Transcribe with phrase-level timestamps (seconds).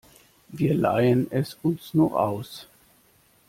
[0.47, 2.65] Wir leihen es uns nur aus.